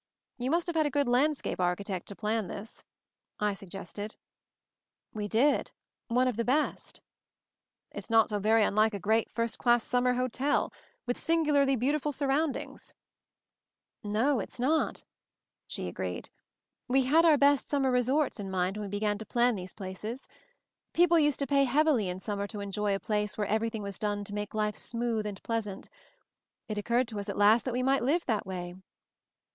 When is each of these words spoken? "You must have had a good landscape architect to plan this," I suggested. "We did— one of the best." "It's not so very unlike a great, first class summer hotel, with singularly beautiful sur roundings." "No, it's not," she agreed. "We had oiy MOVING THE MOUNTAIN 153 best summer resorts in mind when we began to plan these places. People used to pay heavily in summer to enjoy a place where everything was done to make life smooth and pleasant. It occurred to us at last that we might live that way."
"You 0.39 0.49
must 0.49 0.65
have 0.65 0.75
had 0.75 0.87
a 0.87 0.89
good 0.89 1.07
landscape 1.07 1.59
architect 1.59 2.07
to 2.07 2.15
plan 2.15 2.47
this," 2.47 2.83
I 3.39 3.53
suggested. 3.53 4.15
"We 5.13 5.27
did— 5.27 5.69
one 6.07 6.27
of 6.27 6.37
the 6.37 6.43
best." 6.43 7.01
"It's 7.91 8.09
not 8.09 8.27
so 8.29 8.39
very 8.39 8.63
unlike 8.63 8.95
a 8.95 8.99
great, 8.99 9.29
first 9.29 9.59
class 9.59 9.83
summer 9.83 10.13
hotel, 10.15 10.73
with 11.05 11.19
singularly 11.19 11.75
beautiful 11.75 12.11
sur 12.11 12.25
roundings." 12.29 12.95
"No, 14.01 14.39
it's 14.39 14.59
not," 14.59 15.03
she 15.67 15.87
agreed. 15.87 16.31
"We 16.87 17.03
had 17.03 17.23
oiy 17.23 17.33
MOVING 17.37 17.37
THE 17.39 17.45
MOUNTAIN 17.45 17.53
153 17.53 17.53
best 17.57 17.67
summer 17.69 17.91
resorts 17.91 18.39
in 18.39 18.49
mind 18.49 18.77
when 18.77 18.85
we 18.87 18.89
began 18.89 19.19
to 19.19 19.25
plan 19.27 19.53
these 19.53 19.75
places. 19.75 20.27
People 20.93 21.19
used 21.19 21.37
to 21.37 21.45
pay 21.45 21.65
heavily 21.65 22.09
in 22.09 22.19
summer 22.19 22.47
to 22.47 22.59
enjoy 22.59 22.95
a 22.95 22.99
place 22.99 23.37
where 23.37 23.45
everything 23.45 23.83
was 23.83 23.99
done 23.99 24.23
to 24.23 24.33
make 24.33 24.55
life 24.55 24.77
smooth 24.77 25.27
and 25.27 25.43
pleasant. 25.43 25.89
It 26.67 26.79
occurred 26.79 27.07
to 27.09 27.19
us 27.19 27.29
at 27.29 27.37
last 27.37 27.65
that 27.65 27.71
we 27.73 27.83
might 27.83 28.01
live 28.01 28.25
that 28.25 28.47
way." 28.47 28.73